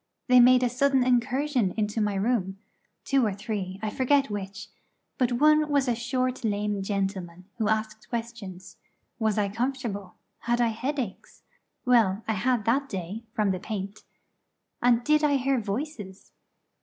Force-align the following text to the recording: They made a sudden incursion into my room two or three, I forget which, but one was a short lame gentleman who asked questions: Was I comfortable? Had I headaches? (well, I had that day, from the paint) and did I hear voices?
They 0.27 0.39
made 0.39 0.63
a 0.63 0.67
sudden 0.69 1.03
incursion 1.03 1.75
into 1.77 2.01
my 2.01 2.15
room 2.15 2.57
two 3.03 3.23
or 3.23 3.35
three, 3.35 3.77
I 3.83 3.91
forget 3.91 4.31
which, 4.31 4.69
but 5.19 5.33
one 5.33 5.69
was 5.69 5.87
a 5.87 5.93
short 5.93 6.43
lame 6.43 6.81
gentleman 6.81 7.45
who 7.59 7.69
asked 7.69 8.09
questions: 8.09 8.77
Was 9.19 9.37
I 9.37 9.47
comfortable? 9.47 10.15
Had 10.39 10.59
I 10.59 10.69
headaches? 10.69 11.43
(well, 11.85 12.23
I 12.27 12.33
had 12.33 12.65
that 12.65 12.89
day, 12.89 13.25
from 13.33 13.51
the 13.51 13.59
paint) 13.59 14.03
and 14.81 15.03
did 15.03 15.23
I 15.23 15.35
hear 15.35 15.59
voices? 15.59 16.31